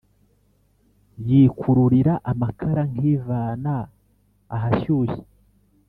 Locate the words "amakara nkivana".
2.31-3.75